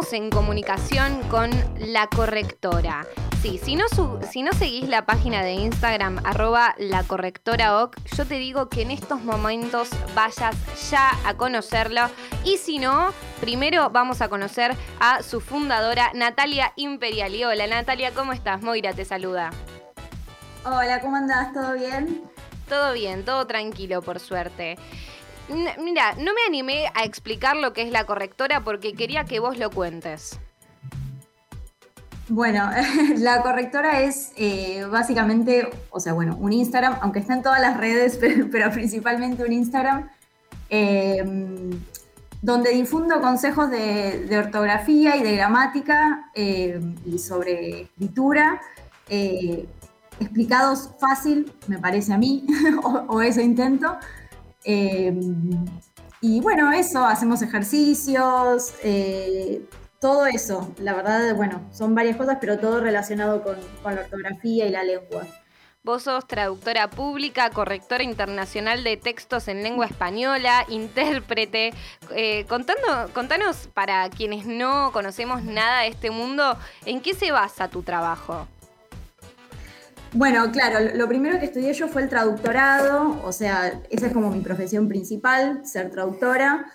estamos 0.00 0.12
en 0.14 0.30
comunicación 0.30 1.20
con 1.28 1.50
la 1.78 2.06
correctora. 2.06 3.06
Sí, 3.42 3.60
si 3.62 3.76
no, 3.76 3.84
si 4.30 4.42
no 4.42 4.52
seguís 4.52 4.88
la 4.88 5.04
página 5.04 5.42
de 5.42 5.52
Instagram, 5.52 6.22
arroba 6.24 6.74
la 6.78 7.02
correctora 7.02 7.82
OC, 7.82 7.96
yo 8.16 8.24
te 8.24 8.36
digo 8.36 8.70
que 8.70 8.80
en 8.80 8.92
estos 8.92 9.22
momentos 9.22 9.90
vayas 10.14 10.56
ya 10.90 11.10
a 11.26 11.34
conocerlo. 11.34 12.08
Y 12.44 12.56
si 12.56 12.78
no, 12.78 13.12
primero 13.40 13.90
vamos 13.90 14.22
a 14.22 14.30
conocer 14.30 14.74
a 15.00 15.22
su 15.22 15.42
fundadora, 15.42 16.10
Natalia 16.14 16.72
Imperiali. 16.76 17.44
Hola 17.44 17.66
Natalia, 17.66 18.14
¿cómo 18.14 18.32
estás? 18.32 18.62
Moira 18.62 18.94
te 18.94 19.04
saluda. 19.04 19.50
Hola, 20.64 21.00
¿cómo 21.02 21.16
andás? 21.16 21.52
¿Todo 21.52 21.74
bien? 21.74 22.22
Todo 22.70 22.94
bien, 22.94 23.24
todo 23.24 23.46
tranquilo, 23.46 24.00
por 24.00 24.18
suerte. 24.18 24.78
Mira, 25.78 26.14
no 26.14 26.32
me 26.32 26.40
animé 26.46 26.86
a 26.94 27.04
explicar 27.04 27.56
lo 27.56 27.72
que 27.72 27.82
es 27.82 27.90
la 27.90 28.04
correctora 28.04 28.62
porque 28.62 28.94
quería 28.94 29.24
que 29.24 29.40
vos 29.40 29.58
lo 29.58 29.70
cuentes. 29.70 30.38
Bueno, 32.30 32.70
la 33.18 33.42
correctora 33.42 34.02
es 34.02 34.32
eh, 34.36 34.86
básicamente, 34.88 35.68
o 35.90 35.98
sea, 35.98 36.12
bueno, 36.12 36.36
un 36.40 36.52
Instagram, 36.52 36.98
aunque 37.02 37.18
está 37.18 37.34
en 37.34 37.42
todas 37.42 37.60
las 37.60 37.76
redes, 37.76 38.18
pero, 38.52 38.70
principalmente 38.70 39.44
un 39.44 39.52
Instagram, 39.52 40.08
eh, 40.70 41.24
donde 42.40 42.70
difundo 42.70 43.20
consejos 43.20 43.68
de, 43.70 44.38
ortografía 44.38 45.16
y 45.16 45.22
de 45.24 45.36
gramática 45.36 46.30
eh, 46.34 46.80
y 47.04 47.18
sobre 47.18 47.82
escritura, 47.82 48.60
explicados 50.20 50.90
fácil, 51.00 51.52
me 51.66 51.78
parece 51.78 52.12
a 52.12 52.18
mí, 52.18 52.46
o, 53.08 53.20
eso 53.20 53.40
intento. 53.40 53.96
Y 54.64 56.40
bueno, 56.40 56.72
eso, 56.72 57.04
hacemos 57.04 57.42
ejercicios, 57.42 58.74
todo 60.00 60.24
eso, 60.26 60.74
la 60.78 60.94
verdad, 60.94 61.34
bueno, 61.36 61.60
son 61.72 61.94
varias 61.94 62.16
cosas, 62.16 62.38
pero 62.40 62.58
todo 62.58 62.80
relacionado 62.80 63.42
con, 63.42 63.56
la 63.84 64.00
ortografía 64.00 64.66
y 64.66 64.70
la 64.70 64.82
lengua. 64.82 65.26
Vos 65.82 66.04
sos 66.04 66.26
traductora 66.26 66.88
pública, 66.90 67.50
correctora 67.50 68.02
internacional 68.02 68.82
de 68.82 68.96
textos 68.96 69.48
en 69.48 69.62
lengua 69.62 69.86
española, 69.86 70.64
intérprete. 70.68 71.72
Eh, 72.12 72.46
contando, 72.48 73.12
contanos, 73.12 73.68
para 73.72 74.08
quienes 74.08 74.46
no 74.46 74.90
conocemos 74.92 75.42
nada 75.42 75.82
de 75.82 75.88
este 75.88 76.10
mundo, 76.10 76.56
¿en 76.86 77.00
qué 77.00 77.14
se 77.14 77.30
basa 77.30 77.68
tu 77.68 77.82
trabajo? 77.82 78.46
Bueno, 80.12 80.50
claro, 80.50 80.78
lo 80.96 81.06
primero 81.06 81.38
que 81.38 81.44
estudié 81.44 81.72
yo 81.72 81.86
fue 81.86 82.02
el 82.02 82.08
traductorado, 82.08 83.20
o 83.24 83.30
sea, 83.30 83.80
esa 83.90 84.06
es 84.08 84.12
como 84.12 84.30
mi 84.30 84.40
profesión 84.40 84.88
principal, 84.88 85.64
ser 85.64 85.90
traductora. 85.90 86.66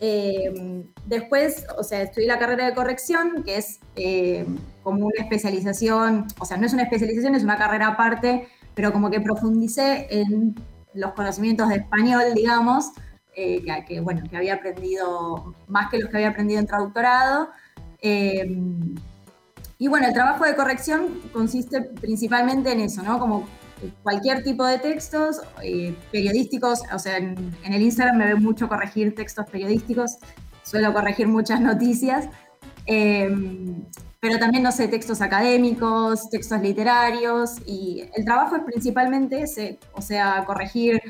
Eh, 0.00 0.84
después, 1.04 1.66
o 1.76 1.82
sea, 1.82 2.00
estudié 2.00 2.26
la 2.26 2.38
carrera 2.38 2.64
de 2.64 2.74
corrección, 2.74 3.42
que 3.44 3.58
es 3.58 3.80
eh, 3.96 4.46
como 4.82 5.06
una 5.06 5.22
especialización, 5.22 6.26
o 6.38 6.46
sea, 6.46 6.56
no 6.56 6.64
es 6.64 6.72
una 6.72 6.84
especialización, 6.84 7.34
es 7.34 7.44
una 7.44 7.58
carrera 7.58 7.88
aparte, 7.88 8.48
pero 8.74 8.90
como 8.90 9.10
que 9.10 9.20
profundicé 9.20 10.06
en 10.10 10.54
los 10.94 11.12
conocimientos 11.12 11.68
de 11.68 11.76
español, 11.76 12.22
digamos, 12.34 12.92
eh, 13.36 13.62
que, 13.86 14.00
bueno, 14.00 14.22
que 14.30 14.36
había 14.36 14.54
aprendido 14.54 15.54
más 15.66 15.90
que 15.90 15.98
los 15.98 16.08
que 16.08 16.16
había 16.16 16.30
aprendido 16.30 16.60
en 16.60 16.66
traductorado. 16.66 17.50
Y 19.78 19.86
bueno, 19.86 20.08
el 20.08 20.12
trabajo 20.12 20.44
de 20.44 20.56
corrección 20.56 21.20
consiste 21.32 21.82
principalmente 21.82 22.72
en 22.72 22.80
eso, 22.80 23.02
¿no? 23.02 23.18
Como 23.20 23.46
cualquier 24.02 24.42
tipo 24.42 24.66
de 24.66 24.78
textos, 24.78 25.40
eh, 25.62 25.94
periodísticos, 26.10 26.82
o 26.92 26.98
sea, 26.98 27.18
en, 27.18 27.56
el 27.64 27.82
Instagram 27.82 28.16
me 28.16 28.26
ve 28.26 28.34
mucho 28.34 28.68
corregir 28.68 29.14
textos 29.14 29.46
periodísticos, 29.48 30.16
suelo 30.64 30.92
corregir 30.92 31.28
muchas 31.28 31.60
noticias, 31.70 32.28
em, 32.86 33.84
pero 34.20 34.40
también, 34.40 34.64
no 34.64 34.72
sé, 34.72 34.88
textos 34.88 35.20
académicos, 35.20 36.28
textos 36.28 36.60
literarios, 36.60 37.58
y 37.64 38.02
el 38.16 38.24
trabajo 38.24 38.56
es 38.56 38.62
principalmente 38.64 39.42
ese, 39.42 39.78
o 39.92 40.02
sea, 40.02 40.44
corregir 40.44 41.00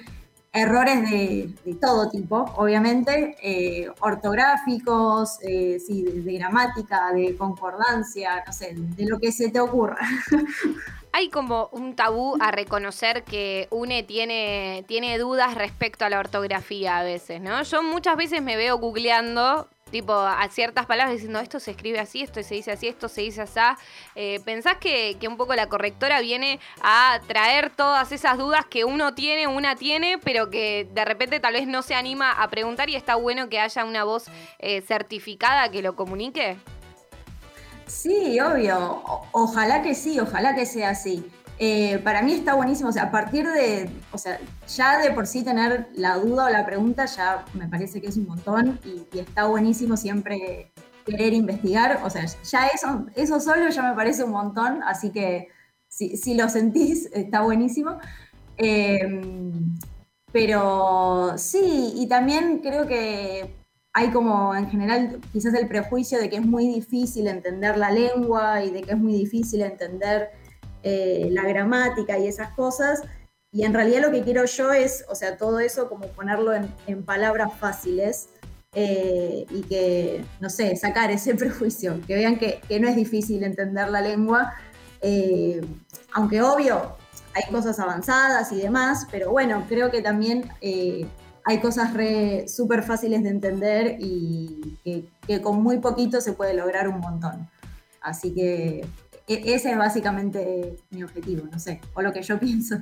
errores 0.52 1.10
de, 1.10 1.74
todo 1.80 2.10
tipo, 2.10 2.44
obviamente, 2.56 3.36
eh, 3.42 3.90
ortográficos, 4.00 5.38
eh, 5.42 5.78
sí, 5.84 6.02
de, 6.02 6.32
gramática, 6.38 7.12
de 7.12 7.36
concordancia, 7.36 8.42
no 8.46 8.52
sé, 8.52 8.74
de 8.74 9.06
lo 9.06 9.18
que 9.18 9.32
se 9.32 9.50
te 9.50 9.60
ocurra. 9.60 9.98
Hay 11.12 11.30
como 11.30 11.68
un 11.72 11.96
tabú 11.96 12.36
a 12.38 12.50
reconocer 12.50 13.24
que 13.24 13.66
UNE 13.70 14.02
tiene, 14.02 14.84
tiene 14.86 15.18
dudas 15.18 15.54
respecto 15.54 16.04
a 16.04 16.10
la 16.10 16.18
ortografía 16.18 16.98
a 16.98 17.02
veces, 17.02 17.40
¿no? 17.40 17.62
Yo 17.62 17.82
muchas 17.82 18.16
veces 18.16 18.42
me 18.42 18.56
veo 18.56 18.78
googleando 18.78 19.68
tipo 19.90 20.12
a 20.12 20.48
ciertas 20.48 20.86
palabras 20.86 21.14
diciendo 21.14 21.40
esto 21.40 21.60
se 21.60 21.72
escribe 21.72 21.98
así, 21.98 22.22
esto 22.22 22.42
se 22.42 22.54
dice 22.54 22.72
así, 22.72 22.88
esto 22.88 23.08
se 23.08 23.22
dice 23.22 23.42
así. 23.42 23.58
Eh, 24.14 24.40
¿Pensás 24.44 24.76
que, 24.76 25.18
un 25.28 25.36
poco 25.36 25.54
la 25.54 25.68
correctora 25.68 26.20
viene 26.20 26.60
a 26.82 27.20
traer 27.26 27.70
todas 27.70 28.12
esas 28.12 28.38
dudas 28.38 28.64
que 28.66 28.84
uno 28.84 29.14
tiene, 29.14 29.46
una 29.46 29.76
tiene, 29.76 30.18
pero 30.18 30.50
que 30.50 30.88
de 30.92 31.04
repente 31.04 31.40
tal 31.40 31.54
vez 31.54 31.66
no 31.66 31.82
se 31.82 31.94
anima 31.94 32.30
a 32.32 32.48
preguntar 32.48 32.88
y 32.90 32.94
está 32.94 33.16
bueno 33.16 33.48
que 33.48 33.60
haya 33.60 33.84
una 33.84 34.04
voz 34.04 34.26
eh, 34.58 34.82
certificada 34.82 35.70
que 35.70 35.82
lo 35.82 35.96
comunique? 35.96 36.56
Sí, 37.86 38.38
obvio. 38.40 39.02
ojalá 39.32 39.82
que 39.82 39.94
sí, 39.94 40.20
ojalá 40.20 40.54
que 40.54 40.66
sea 40.66 40.90
así. 40.90 41.24
Eh, 41.60 41.98
para 42.04 42.22
mí 42.22 42.32
está 42.34 42.54
buenísimo, 42.54 42.90
o 42.90 42.92
sea, 42.92 43.04
a 43.04 43.10
partir 43.10 43.44
de, 43.46 43.90
o 44.12 44.18
sea, 44.18 44.38
ya 44.68 44.98
de 44.98 45.10
por 45.10 45.26
sí 45.26 45.42
tener 45.42 45.88
la 45.94 46.16
duda 46.16 46.46
o 46.46 46.50
la 46.50 46.64
pregunta 46.64 47.06
ya 47.06 47.44
me 47.54 47.66
parece 47.66 48.00
que 48.00 48.06
es 48.06 48.16
un 48.16 48.26
montón 48.26 48.78
y, 48.84 49.18
está 49.18 49.46
buenísimo 49.46 49.96
siempre 49.96 50.70
querer 51.04 51.32
investigar, 51.32 52.00
o 52.04 52.10
sea, 52.10 52.26
ya 52.26 52.68
eso, 52.68 53.06
eso 53.16 53.40
solo 53.40 53.70
ya 53.70 53.82
me 53.82 53.96
parece 53.96 54.22
un 54.22 54.30
montón, 54.30 54.84
así 54.84 55.10
que 55.10 55.48
si, 55.88 56.34
lo 56.34 56.48
sentís 56.48 57.10
está 57.12 57.40
buenísimo. 57.42 57.98
Em, 58.56 59.78
pero 60.32 61.34
sí, 61.38 61.92
y 61.96 62.06
también 62.06 62.58
creo 62.58 62.86
que 62.86 63.54
hay 63.92 64.10
como 64.10 64.54
en 64.54 64.70
general 64.70 65.20
quizás 65.32 65.54
el 65.54 65.66
prejuicio 65.66 66.18
de 66.18 66.28
que 66.30 66.36
es 66.36 66.46
muy 66.46 66.68
difícil 66.68 67.26
entender 67.26 67.76
la 67.78 67.90
lengua 67.90 68.62
y 68.62 68.70
de 68.70 68.82
que 68.82 68.92
es 68.92 68.98
muy 68.98 69.14
difícil 69.14 69.62
entender 69.62 70.30
eh, 70.82 71.28
la 71.30 71.44
gramática 71.44 72.18
y 72.18 72.26
esas 72.28 72.50
cosas. 72.50 73.02
Y 73.50 73.64
en 73.64 73.74
realidad 73.74 74.02
lo 74.02 74.10
que 74.10 74.22
quiero 74.22 74.44
yo 74.44 74.72
es, 74.72 75.04
o 75.08 75.14
sea, 75.14 75.36
todo 75.36 75.58
eso 75.60 75.88
como 75.88 76.06
ponerlo 76.08 76.52
en, 76.54 77.02
palabras 77.02 77.52
fáciles 77.58 78.28
eh, 78.74 79.46
y 79.50 79.62
que, 79.62 80.24
no 80.40 80.50
sé, 80.50 80.76
sacar 80.76 81.10
ese 81.10 81.34
prejuicio, 81.36 82.00
que 82.06 82.14
vean 82.14 82.38
que, 82.38 82.60
no 82.78 82.88
es 82.88 82.96
difícil 82.96 83.42
entender 83.42 83.88
la 83.88 84.02
lengua, 84.02 84.54
eh, 85.00 85.60
aunque 86.12 86.42
obvio 86.42 86.96
hay 87.34 87.50
cosas 87.50 87.78
avanzadas 87.78 88.52
y 88.52 88.56
demás, 88.60 89.06
pero 89.10 89.30
bueno, 89.30 89.64
creo 89.68 89.90
que 89.90 90.02
también 90.02 90.50
hay 90.60 91.60
cosas 91.60 91.92
súper 92.46 92.82
fáciles 92.82 93.22
de 93.22 93.30
entender 93.30 93.96
y 93.98 94.76
que, 95.26 95.40
con 95.40 95.62
muy 95.62 95.78
poquito 95.78 96.20
se 96.20 96.34
puede 96.34 96.52
lograr 96.52 96.88
un 96.88 97.00
montón. 97.00 97.48
Así 98.02 98.34
que 98.34 98.84
ese 99.28 99.70
es 99.70 99.78
básicamente 99.78 100.76
mi 100.90 101.02
objetivo, 101.02 101.46
no 101.50 101.58
sé, 101.58 101.80
o 101.94 102.02
lo 102.02 102.12
que 102.12 102.22
yo 102.22 102.38
pienso. 102.40 102.78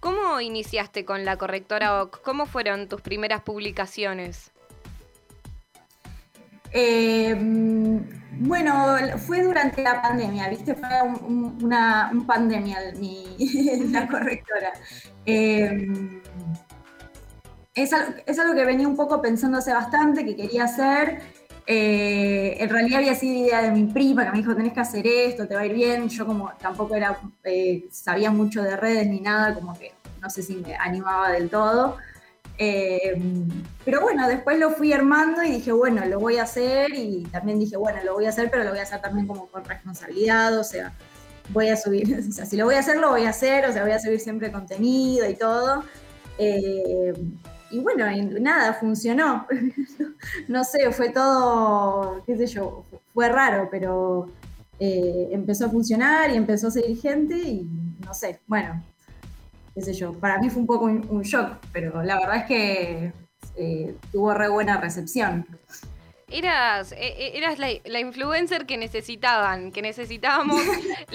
¿Cómo 0.00 0.40
iniciaste 0.40 1.04
con 1.04 1.24
la 1.24 1.36
correctora 1.36 2.02
OC? 2.02 2.22
¿Cómo 2.22 2.46
fueron 2.46 2.88
tus 2.88 3.00
primeras 3.02 3.42
publicaciones? 3.42 4.50
Eh, 6.72 7.34
bueno, 8.32 8.96
fue 9.18 9.42
durante 9.42 9.82
la 9.82 10.00
pandemia, 10.00 10.48
¿viste? 10.48 10.74
Fue 10.74 10.88
una 11.60 12.10
pandemia 12.26 12.78
mi, 12.98 13.36
la 13.90 14.06
correctora. 14.06 14.72
Eh, 15.26 15.86
es, 17.74 17.92
algo 17.92 18.54
que 18.54 18.64
venía 18.64 18.88
un 18.88 18.96
poco 18.96 19.20
pensando 19.20 19.58
hace 19.58 19.72
bastante, 19.72 20.24
que 20.24 20.36
quería 20.36 20.64
hacer. 20.64 21.22
Eh, 21.72 22.56
en 22.58 22.68
realidad 22.68 22.98
había 22.98 23.14
sido 23.14 23.46
idea 23.46 23.62
de 23.62 23.70
mi 23.70 23.84
prima, 23.84 24.24
que 24.24 24.32
me 24.32 24.38
dijo, 24.38 24.56
tenés 24.56 24.72
que 24.72 24.80
hacer 24.80 25.06
esto, 25.06 25.46
te 25.46 25.54
va 25.54 25.60
a 25.60 25.66
ir 25.66 25.72
bien. 25.74 26.08
Yo 26.08 26.26
como 26.26 26.50
tampoco 26.60 26.96
era, 26.96 27.16
eh, 27.44 27.86
sabía 27.92 28.32
mucho 28.32 28.60
de 28.60 28.76
redes 28.76 29.06
ni 29.06 29.20
nada, 29.20 29.54
como 29.54 29.78
que 29.78 29.92
no 30.20 30.28
sé 30.28 30.42
si 30.42 30.56
me 30.56 30.74
animaba 30.74 31.30
del 31.30 31.48
todo. 31.48 31.96
Eh, 32.58 33.16
pero 33.84 34.00
bueno, 34.00 34.26
después 34.26 34.58
lo 34.58 34.72
fui 34.72 34.92
armando 34.92 35.44
y 35.44 35.50
dije, 35.52 35.70
bueno, 35.70 36.04
lo 36.06 36.18
voy 36.18 36.38
a 36.38 36.42
hacer 36.42 36.90
y 36.92 37.22
también 37.30 37.60
dije, 37.60 37.76
bueno, 37.76 38.00
lo 38.04 38.14
voy 38.14 38.26
a 38.26 38.30
hacer, 38.30 38.50
pero 38.50 38.64
lo 38.64 38.70
voy 38.70 38.80
a 38.80 38.82
hacer 38.82 39.00
también 39.00 39.28
como 39.28 39.46
con 39.46 39.64
responsabilidad, 39.64 40.58
o 40.58 40.64
sea, 40.64 40.92
voy 41.50 41.68
a 41.68 41.76
subir, 41.76 42.18
o 42.30 42.32
sea, 42.32 42.46
si 42.46 42.56
lo 42.56 42.64
voy 42.64 42.74
a 42.74 42.80
hacer, 42.80 42.96
lo 42.96 43.10
voy 43.10 43.26
a 43.26 43.30
hacer, 43.30 43.64
o 43.66 43.72
sea, 43.72 43.84
voy 43.84 43.92
a 43.92 44.00
subir 44.00 44.18
siempre 44.18 44.50
contenido 44.50 45.30
y 45.30 45.36
todo 45.36 45.84
y 47.70 47.78
bueno, 47.80 48.04
nada, 48.40 48.74
funcionó. 48.74 49.46
no 50.48 50.64
sé, 50.64 50.90
fue 50.92 51.10
todo, 51.10 52.22
qué 52.26 52.36
sé 52.36 52.46
yo, 52.46 52.84
fue 53.14 53.28
raro, 53.28 53.68
pero 53.70 54.28
eh, 54.78 55.28
empezó 55.30 55.66
a 55.66 55.70
funcionar 55.70 56.30
y 56.30 56.36
empezó 56.36 56.68
a 56.68 56.70
seguir 56.70 56.98
gente 56.98 57.36
y 57.36 57.68
no 58.04 58.14
sé, 58.14 58.40
bueno, 58.46 58.82
qué 59.74 59.82
sé 59.82 59.92
yo, 59.92 60.12
para 60.14 60.38
mí 60.38 60.50
fue 60.50 60.62
un 60.62 60.66
poco 60.66 60.86
un, 60.86 61.22
shock, 61.22 61.58
pero 61.72 62.02
la 62.02 62.18
verdad 62.18 62.36
es 62.38 62.44
que 62.44 63.12
eh, 63.56 63.94
tuvo 64.10 64.34
re 64.34 64.48
buena 64.48 64.80
recepción. 64.80 65.46
Eras, 66.30 66.92
e, 66.92 66.96
e, 66.96 67.38
eras 67.38 67.58
la, 67.58 68.00
influencer 68.00 68.66
que 68.66 68.76
necesitaban, 68.76 69.72
que 69.72 69.82
necesitábamos 69.82 70.60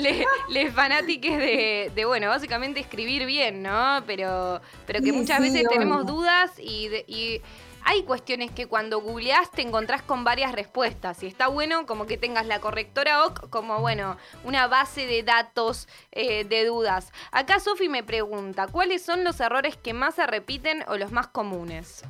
les 0.50 0.74
fanáticos 0.74 1.38
de, 1.38 1.92
de, 1.96 2.06
bueno, 2.06 2.28
básicamente 2.28 2.80
escribir 2.80 3.26
bien, 3.26 3.64
¿no? 3.64 4.04
Pero, 4.06 4.62
pero 4.86 5.02
que 5.02 5.14
muchas 5.14 5.40
veces 5.40 5.64
tenemos 5.70 6.06
dudas 6.06 6.52
y, 6.60 6.90
y 7.08 7.42
hay 7.86 8.02
cuestiones 8.02 8.50
que 8.50 8.66
cuando 8.66 9.00
googleás 9.00 9.52
te 9.52 9.62
encontrás 9.62 10.02
con 10.02 10.24
varias 10.24 10.52
respuestas 10.54 11.22
y 11.22 11.28
está 11.28 11.48
bueno 11.48 11.86
como 11.86 12.08
que 12.08 12.18
tengas 12.18 12.48
la 12.48 12.60
correctora 12.60 13.24
OC 13.26 13.50
como, 13.52 13.80
bueno, 13.80 14.18
una 14.44 14.66
base 14.68 15.06
de 15.06 15.22
datos 15.22 15.88
eh, 16.12 16.46
de 16.46 16.66
dudas. 16.66 17.14
Acá 17.32 17.60
Sofi 17.60 17.88
me 17.88 18.04
pregunta, 18.04 18.68
¿cuáles 18.68 19.04
son 19.04 19.24
los 19.24 19.40
errores 19.40 19.78
que 19.78 19.94
más 19.94 20.16
se 20.16 20.26
repiten 20.26 20.84
o 20.88 20.98
los 20.98 21.12
más 21.12 21.28
comunes? 21.28 22.04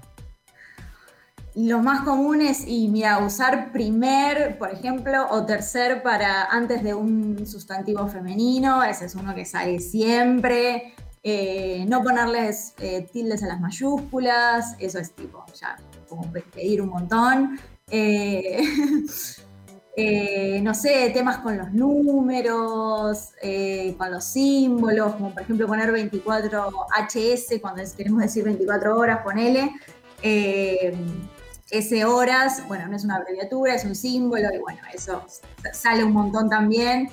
Los 1.55 1.81
más 1.81 2.01
comunes, 2.01 2.65
y 2.67 2.89
mira, 2.89 3.19
usar 3.19 3.71
primer, 3.71 4.57
por 4.57 4.71
ejemplo, 4.71 5.25
o 5.29 5.45
tercer 5.45 6.03
para 6.03 6.43
antes 6.47 6.83
de 6.83 6.93
un 6.93 7.47
sustantivo 7.47 8.09
femenino, 8.09 8.83
ese 8.83 9.05
es 9.05 9.15
uno 9.15 9.33
que 9.33 9.45
sale 9.45 9.79
siempre. 9.79 10.93
Eh, 11.23 11.85
no 11.87 12.03
ponerles 12.03 12.73
eh, 12.79 13.07
tildes 13.11 13.41
a 13.41 13.47
las 13.47 13.61
mayúsculas, 13.61 14.75
eso 14.79 14.99
es 14.99 15.13
tipo, 15.13 15.45
ya, 15.59 15.77
como 16.09 16.29
pedir 16.31 16.81
un 16.81 16.89
montón. 16.89 17.59
Eh, 19.97 20.59
no 20.61 20.73
sé, 20.73 21.09
temas 21.13 21.37
con 21.37 21.57
los 21.57 21.71
números, 21.71 23.29
con 23.97 24.11
los 24.11 24.25
símbolos, 24.25 25.15
como 25.15 25.33
por 25.33 25.43
ejemplo 25.43 25.67
poner 25.67 25.89
24 25.89 26.69
HS 27.09 27.61
cuando 27.61 27.81
queremos 27.95 28.21
decir 28.21 28.43
24 28.43 28.97
horas, 28.97 29.21
ponele. 29.23 29.71
S 31.69 32.05
horas, 32.05 32.65
bueno, 32.67 32.87
no 32.87 32.95
es 32.95 33.03
una 33.03 33.15
abreviatura, 33.15 33.75
es 33.75 33.85
un 33.85 33.95
símbolo 33.95 34.49
y 34.53 34.59
bueno, 34.59 34.79
eso 34.93 35.25
sale 35.73 36.03
un 36.03 36.13
montón 36.13 36.49
también. 36.49 37.09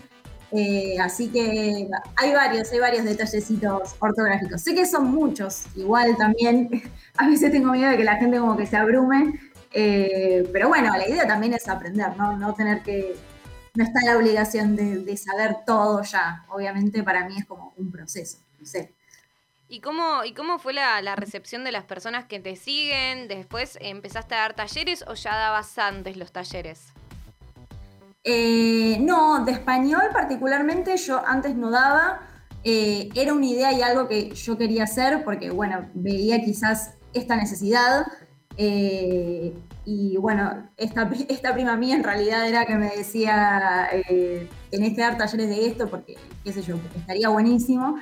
Eh, 0.54 0.98
así 1.00 1.28
que 1.30 1.88
hay 2.16 2.32
varios, 2.34 2.70
hay 2.70 2.78
varios 2.78 3.04
detallecitos 3.04 3.94
ortográficos. 3.98 4.60
Sé 4.60 4.74
que 4.74 4.84
son 4.84 5.10
muchos, 5.10 5.64
igual 5.74 6.16
también. 6.16 6.68
A 7.16 7.26
veces 7.28 7.50
tengo 7.50 7.72
miedo 7.72 7.90
de 7.90 7.96
que 7.96 8.04
la 8.04 8.16
gente 8.16 8.38
como 8.38 8.56
que 8.56 8.66
se 8.66 8.76
abrume. 8.76 9.40
Eh, 9.72 10.48
pero 10.52 10.68
bueno, 10.68 10.94
la 10.94 11.08
idea 11.08 11.26
también 11.26 11.54
es 11.54 11.66
aprender, 11.68 12.14
¿no? 12.16 12.36
No 12.36 12.54
tener 12.54 12.82
que. 12.82 13.16
No 13.74 13.84
está 13.84 14.00
la 14.04 14.18
obligación 14.18 14.76
de, 14.76 15.16
saber 15.16 15.56
todo 15.64 16.02
ya. 16.02 16.44
Obviamente 16.50 17.02
para 17.02 17.26
mí 17.26 17.38
es 17.38 17.46
como 17.46 17.72
un 17.78 17.90
proceso. 17.90 18.38
No 18.60 18.66
sé. 18.66 18.92
¿Y 19.72 19.80
cómo, 19.80 20.22
¿Y 20.22 20.34
cómo 20.34 20.58
fue 20.58 20.74
la, 20.74 21.16
recepción 21.16 21.64
de 21.64 21.72
las 21.72 21.84
personas 21.84 22.26
que 22.26 22.38
te 22.38 22.56
siguen? 22.56 23.26
¿Después 23.26 23.78
empezaste 23.80 24.34
a 24.34 24.40
dar 24.40 24.54
talleres 24.54 25.02
o 25.08 25.14
ya 25.14 25.34
dabas 25.34 25.78
antes 25.78 26.18
los 26.18 26.30
talleres? 26.30 26.92
Eh, 28.22 28.98
no, 29.00 29.46
de 29.46 29.52
español 29.52 30.02
particularmente 30.12 30.94
yo 30.98 31.26
antes 31.26 31.54
no 31.56 31.70
daba. 31.70 32.20
Eh, 32.62 33.08
era 33.14 33.32
una 33.32 33.46
idea 33.46 33.72
y 33.72 33.80
algo 33.80 34.08
que 34.08 34.34
yo 34.34 34.58
quería 34.58 34.84
hacer 34.84 35.24
porque, 35.24 35.48
bueno, 35.48 35.88
veía 35.94 36.44
quizás 36.44 36.96
esta 37.14 37.34
necesidad. 37.36 38.04
Eh, 38.58 39.54
y 39.86 40.18
bueno, 40.18 40.68
esta, 40.76 41.10
esta, 41.30 41.54
prima 41.54 41.78
mía 41.78 41.96
en 41.96 42.04
realidad 42.04 42.46
era 42.46 42.66
que 42.66 42.74
me 42.74 42.90
decía, 42.90 43.88
tenés 44.70 44.94
que 44.94 45.00
dar 45.00 45.16
talleres 45.16 45.48
de 45.48 45.66
esto 45.66 45.88
porque, 45.88 46.18
qué 46.44 46.52
sé 46.52 46.60
yo, 46.60 46.76
estaría 46.94 47.30
buenísimo. 47.30 47.96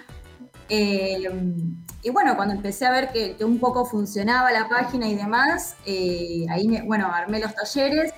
Y 0.70 2.11
bueno, 2.11 2.37
cuando 2.37 2.55
empecé 2.55 2.87
a 2.87 2.93
ver 2.93 3.11
que, 3.11 3.37
un 3.44 3.58
poco 3.58 3.84
funcionaba 3.84 4.52
la 4.52 4.69
página 4.69 5.08
y 5.08 5.14
demás, 5.14 5.76
ahí, 5.87 6.69
me, 6.69 6.82
bueno, 6.82 7.12
armé 7.12 7.40
los 7.40 7.55
talleres 7.55 8.12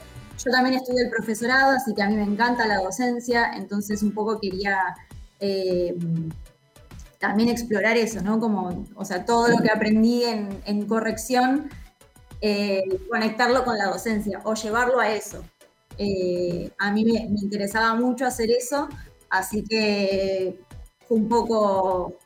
yo 0.45 0.51
también 0.51 0.77
estudié 0.77 1.05
el 1.05 1.11
profesorado, 1.11 1.73
así 1.73 1.95
que 1.95 2.03
a 2.03 2.09
mí 2.09 2.17
me 2.17 2.25
encanta 2.25 2.67
la 2.67 2.79
docencia, 2.79 3.53
entonces 3.55 4.03
un 4.03 4.13
poco 4.13 4.41
quería 4.41 4.79
eh, 5.39 5.95
también 7.19 7.49
explorar 7.49 7.97
eso, 7.97 8.21
¿no? 8.23 8.41
Como, 8.41 8.85
o 8.97 9.05
sea, 9.05 9.25
todo 9.25 9.49
lo 9.49 9.59
que 9.59 9.71
aprendí 9.71 10.25
en, 10.25 10.87
corrección, 10.87 11.71
eh, 12.41 12.83
conectarlo 13.09 13.65
con 13.65 13.79
la 13.79 13.87
docencia 13.87 14.41
o 14.45 14.55
llevarlo 14.55 14.99
a 14.99 15.13
eso. 15.13 15.45
Eh, 15.99 16.73
a 16.79 16.91
mí 16.91 17.05
me, 17.05 17.21
interesaba 17.41 17.95
mucho 17.95 18.27
hacer 18.27 18.51
eso, 18.51 18.89
así 19.31 19.63
que 19.63 20.59
fue 21.07 21.19
un 21.19 21.29
poco, 21.29 22.17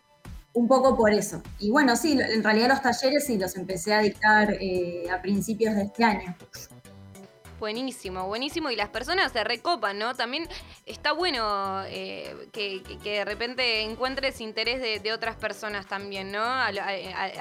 un 0.56 0.66
poco 0.66 0.96
por 0.96 1.12
eso. 1.12 1.42
Y 1.58 1.70
bueno, 1.70 1.94
sí, 1.96 2.18
en 2.18 2.42
realidad 2.42 2.68
los 2.68 2.82
talleres 2.82 3.26
sí 3.26 3.36
los 3.36 3.56
empecé 3.56 3.92
a 3.92 4.00
dictar 4.00 4.56
a 5.12 5.22
principios 5.22 5.74
de 5.74 5.82
este 5.82 6.02
año. 6.02 6.34
Buenísimo, 7.58 8.26
buenísimo. 8.26 8.70
Y 8.70 8.76
las 8.76 8.88
personas 8.88 9.32
se 9.32 9.42
recopan, 9.42 9.98
¿no? 9.98 10.14
También 10.14 10.46
está 10.84 11.12
bueno 11.12 11.82
eh, 11.86 12.48
que, 12.52 12.82
de 13.02 13.24
repente 13.24 13.82
encuentres 13.82 14.40
interés 14.40 15.02
de, 15.02 15.12
otras 15.12 15.36
personas 15.36 15.86
también, 15.86 16.32
¿no? 16.32 16.42
A, 16.42 16.70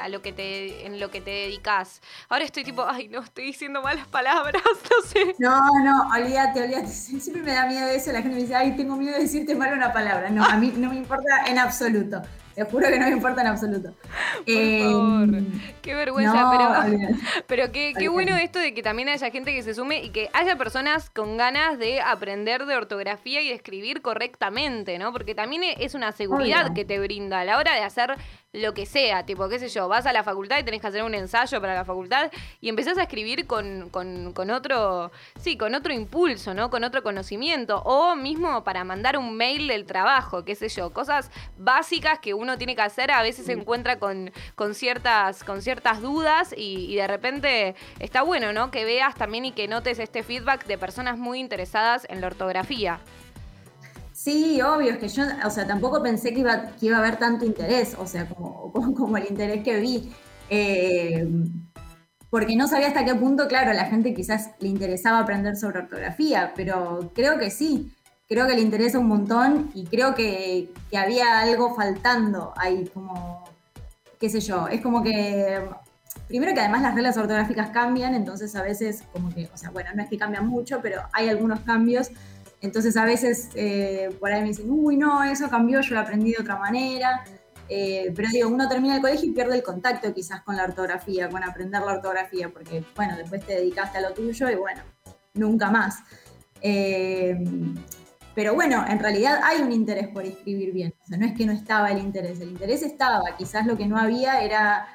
lo 0.09 0.21
que 0.21 0.31
te, 0.31 0.85
en 0.85 0.99
lo 0.99 1.09
que 1.09 1.19
te 1.19 1.31
dedicas. 1.31 2.01
Ahora 2.29 2.45
estoy 2.45 2.63
tipo, 2.63 2.85
ay, 2.87 3.09
no, 3.09 3.21
estoy 3.21 3.45
diciendo 3.45 3.81
malas 3.81 4.07
palabras, 4.07 4.61
no 4.89 5.07
sé. 5.07 5.35
No, 5.37 5.59
no, 5.83 6.09
olvídate, 6.15 6.63
olvídate. 6.63 6.87
Siempre 6.87 7.41
me 7.43 7.53
da 7.53 7.65
miedo 7.65 7.87
eso. 7.87 8.11
La 8.11 8.21
gente 8.21 8.35
me 8.35 8.41
dice, 8.41 8.55
ay, 8.55 8.75
tengo 8.75 8.95
miedo 8.95 9.13
de 9.13 9.23
decirte 9.23 9.55
mal 9.55 9.73
una 9.73 9.91
palabra. 9.91 10.29
No, 10.29 10.43
a 10.45 10.55
mí 10.55 10.73
no 10.77 10.89
me 10.89 10.95
importa 10.95 11.45
en 11.47 11.59
absoluto. 11.59 12.21
Te 12.55 12.63
juro 12.63 12.87
que 12.87 12.97
no 12.97 13.05
me 13.05 13.11
importa 13.11 13.41
en 13.41 13.47
absoluto. 13.47 13.89
Por 13.91 14.55
favor. 14.55 15.35
Em, 15.35 15.61
qué 15.81 15.93
vergüenza, 15.93 16.49
pero, 16.51 17.17
pero 17.47 17.71
qué, 17.71 17.93
qué 17.97 18.07
bueno 18.07 18.35
esto 18.37 18.59
de 18.59 18.73
que 18.73 18.81
también 18.81 19.09
haya 19.09 19.29
gente 19.29 19.53
que 19.53 19.61
se 19.61 19.73
sume 19.73 20.03
y 20.03 20.09
que 20.11 20.29
haya 20.33 20.57
personas 20.57 21.09
con 21.09 21.35
ganas 21.35 21.77
de 21.77 21.99
aprender 21.99 22.65
de 22.65 22.75
ortografía 22.75 23.41
y 23.41 23.49
de 23.49 23.55
escribir 23.55 24.01
correctamente, 24.01 24.97
¿no? 24.97 25.11
Porque 25.11 25.35
también 25.35 25.63
es 25.77 25.95
una 25.95 26.13
seguridad 26.13 26.73
que 26.73 26.85
te 26.85 26.97
brinda 26.99 27.41
a 27.41 27.45
la 27.45 27.57
hora 27.57 27.75
de 27.75 27.81
hacer 27.81 28.15
lo 28.55 28.73
que 28.73 28.85
sea, 28.85 29.25
tipo, 29.25 29.47
qué 29.49 29.59
sé 29.59 29.69
yo, 29.69 29.87
vas 29.87 30.05
a 30.05 30.13
la 30.13 30.23
facultad 30.23 30.57
y 30.59 30.63
tenés 30.63 30.81
que 30.81 30.87
hacer 30.87 31.03
un 31.03 31.13
ensayo 31.13 31.59
para 31.61 31.73
la 31.73 31.85
facultad 31.85 32.31
y 32.61 32.69
empezás 32.69 32.97
a 32.97 33.03
escribir 33.03 33.47
con, 33.47 33.89
con, 33.89 34.49
otro, 34.49 35.11
sí, 35.39 35.57
con 35.57 35.75
otro 35.75 35.93
impulso, 35.93 36.53
¿no? 36.53 36.69
Con 36.69 36.83
otro 36.83 37.03
conocimiento. 37.03 37.81
O 37.83 38.15
mismo 38.15 38.63
para 38.63 38.83
mandar 38.83 39.17
un 39.17 39.35
mail 39.35 39.67
del 39.67 39.85
trabajo, 39.85 40.45
qué 40.45 40.55
sé 40.55 40.69
yo, 40.69 40.91
cosas 40.91 41.31
básicas 41.57 42.19
que 42.19 42.33
uno 42.33 42.57
tiene 42.57 42.75
que 42.75 42.81
hacer, 42.81 43.11
a 43.11 43.21
veces 43.21 43.45
se 43.45 43.53
encuentra 43.53 43.99
con, 43.99 44.31
con, 44.55 44.73
ciertas, 44.73 45.43
con 45.43 45.61
ciertas 45.61 46.01
dudas 46.01 46.53
y, 46.55 46.85
y 46.91 46.95
de 46.95 47.07
repente 47.07 47.75
está 47.99 48.21
bueno, 48.21 48.53
¿no? 48.53 48.71
Que 48.71 48.85
veas 48.85 49.15
también 49.15 49.45
y 49.45 49.51
que 49.51 49.67
notes 49.67 49.99
este 49.99 50.23
feedback 50.23 50.65
de 50.65 50.77
personas 50.77 51.17
muy 51.17 51.39
interesadas 51.39 52.05
en 52.09 52.21
la 52.21 52.27
ortografía. 52.27 52.99
Sí, 54.25 54.59
obvio, 54.59 54.93
es 54.93 54.97
que 54.97 55.07
yo, 55.07 55.23
o 55.45 55.51
sea, 55.51 55.67
tampoco 55.67 56.01
pensé 56.01 56.33
que 56.33 56.39
iba, 56.39 56.71
que 56.79 56.87
iba 56.87 56.97
a 56.97 56.99
haber 56.99 57.17
tanto 57.17 57.45
interés, 57.45 57.95
o 57.99 58.07
sea, 58.07 58.27
como, 58.27 58.73
como, 58.95 59.17
el 59.17 59.27
interés 59.29 59.63
que 59.63 59.79
vi. 59.79 60.11
Eh, 60.49 61.27
porque 62.31 62.55
no 62.55 62.67
sabía 62.67 62.87
hasta 62.87 63.05
qué 63.05 63.13
punto, 63.13 63.47
claro, 63.47 63.69
a 63.69 63.75
la 63.75 63.85
gente 63.85 64.15
quizás 64.15 64.49
le 64.59 64.69
interesaba 64.69 65.19
aprender 65.19 65.55
sobre 65.55 65.77
ortografía, 65.77 66.53
pero 66.55 67.11
creo 67.13 67.37
que 67.37 67.51
sí, 67.51 67.93
creo 68.27 68.47
que 68.47 68.55
le 68.55 68.61
interesa 68.61 68.97
un 68.97 69.09
montón 69.09 69.69
y 69.75 69.85
creo 69.85 70.15
que, 70.15 70.71
que 70.89 70.97
había 70.97 71.41
algo 71.41 71.75
faltando 71.75 72.51
ahí, 72.57 72.89
como, 72.95 73.43
qué 74.19 74.29
sé 74.29 74.39
yo, 74.39 74.67
es 74.69 74.81
como 74.81 75.03
que 75.03 75.69
primero 76.27 76.55
que 76.55 76.61
además 76.61 76.81
las 76.81 76.95
reglas 76.95 77.15
ortográficas 77.17 77.69
cambian, 77.69 78.15
entonces 78.15 78.55
a 78.55 78.63
veces 78.63 79.03
como 79.13 79.29
que, 79.29 79.51
o 79.53 79.57
sea, 79.57 79.69
bueno, 79.69 79.91
no 79.93 80.01
es 80.01 80.09
que 80.09 80.17
cambian 80.17 80.47
mucho, 80.47 80.79
pero 80.81 81.03
hay 81.13 81.29
algunos 81.29 81.59
cambios 81.59 82.09
entonces 82.65 82.97
a 82.97 83.05
veces 83.05 83.49
eh, 83.55 84.09
por 84.19 84.31
ahí 84.31 84.41
me 84.41 84.49
dicen, 84.49 84.69
uy, 84.69 84.97
no, 84.97 85.23
eso 85.23 85.49
cambió, 85.49 85.81
yo 85.81 85.95
lo 85.95 86.01
aprendí 86.01 86.31
de 86.31 86.41
otra 86.41 86.57
manera. 86.57 87.23
Eh, 87.67 88.11
pero 88.15 88.29
digo, 88.29 88.49
uno 88.49 88.67
termina 88.67 88.95
el 88.95 89.01
colegio 89.01 89.29
y 89.29 89.31
pierde 89.31 89.55
el 89.55 89.63
contacto 89.63 90.13
quizás 90.13 90.41
con 90.41 90.55
la 90.55 90.63
ortografía, 90.63 91.29
con 91.29 91.43
aprender 91.43 91.81
la 91.81 91.93
ortografía, 91.93 92.49
porque 92.49 92.83
bueno, 92.95 93.17
después 93.17 93.45
te 93.45 93.53
dedicaste 93.53 93.97
a 93.97 94.01
lo 94.01 94.13
tuyo 94.13 94.49
y 94.49 94.55
bueno, 94.55 94.81
nunca 95.33 95.71
más. 95.71 95.99
Eh, 96.61 97.37
pero 98.35 98.53
bueno, 98.53 98.85
en 98.87 98.99
realidad 98.99 99.39
hay 99.43 99.61
un 99.61 99.71
interés 99.71 100.09
por 100.09 100.25
escribir 100.25 100.73
bien. 100.73 100.93
O 101.03 101.07
sea, 101.07 101.17
no 101.17 101.25
es 101.25 101.33
que 101.33 101.45
no 101.45 101.53
estaba 101.53 101.89
el 101.91 101.99
interés, 101.99 102.41
el 102.41 102.49
interés 102.49 102.83
estaba. 102.83 103.23
Quizás 103.37 103.65
lo 103.65 103.77
que 103.77 103.87
no 103.87 103.97
había 103.97 104.41
era 104.41 104.87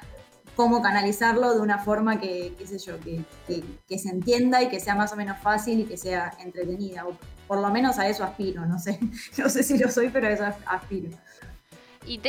cómo 0.55 0.81
canalizarlo 0.81 1.53
de 1.55 1.59
una 1.59 1.79
forma 1.79 2.19
que, 2.19 2.53
qué 2.57 2.67
sé 2.67 2.77
yo, 2.77 2.99
que, 2.99 3.23
que, 3.87 3.97
se 3.97 4.09
entienda 4.09 4.61
y 4.61 4.69
que 4.69 4.79
sea 4.79 4.95
más 4.95 5.11
o 5.11 5.15
menos 5.15 5.39
fácil 5.39 5.79
y 5.79 5.85
que 5.85 5.97
sea 5.97 6.33
entretenida 6.39 7.05
por 7.51 7.59
lo 7.59 7.69
menos 7.69 7.99
a 7.99 8.07
eso 8.07 8.23
aspiro, 8.23 8.65
no 8.65 8.79
sé, 8.79 8.97
no 9.37 9.49
sé 9.49 9.61
si 9.63 9.77
lo 9.77 9.91
soy, 9.91 10.07
pero 10.07 10.27
a 10.27 10.31
eso 10.31 10.45
aspiro. 10.67 11.09
¿Y, 12.07 12.21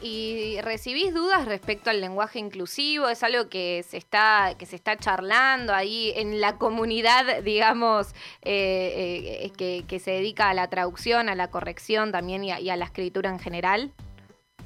y, 0.00 0.58
recibís 0.62 1.12
dudas 1.12 1.44
respecto 1.44 1.90
al 1.90 2.00
lenguaje 2.00 2.38
inclusivo? 2.38 3.10
¿Es 3.10 3.22
algo 3.22 3.50
que 3.50 3.84
se 3.86 3.98
está, 3.98 4.54
que 4.58 4.64
se 4.64 4.76
está 4.76 4.96
charlando 4.96 5.74
ahí 5.74 6.14
en 6.16 6.40
la 6.40 6.56
comunidad, 6.56 7.42
digamos, 7.44 8.14
eh, 8.40 9.52
eh, 9.58 9.84
que, 9.86 10.00
se 10.00 10.12
dedica 10.12 10.48
a 10.48 10.54
la 10.54 10.70
traducción, 10.70 11.28
a 11.28 11.34
la 11.34 11.50
corrección 11.50 12.10
también 12.10 12.42
y 12.42 12.70
a, 12.70 12.76
la 12.76 12.86
escritura 12.86 13.28
en 13.28 13.40
general? 13.40 13.92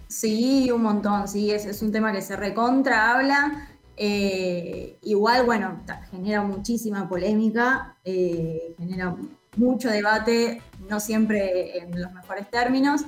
Sí, 0.06 0.70
un 0.70 0.84
montón, 0.84 1.26
sí, 1.26 1.50
es, 1.50 1.66
es 1.66 1.82
un 1.82 1.90
tema 1.90 2.12
que 2.12 2.22
se 2.22 2.36
recontra 2.36 3.10
habla 3.10 3.70
Eh, 3.96 4.98
igual, 5.02 5.46
bueno, 5.46 5.82
genera 6.10 6.42
muchísima 6.42 7.08
polémica, 7.08 7.96
genera 8.04 9.16
mucho 9.56 9.90
debate, 9.90 10.62
no 10.88 11.00
siempre 11.00 11.78
en 11.78 12.00
los 12.00 12.12
mejores 12.12 12.50
términos. 12.50 13.02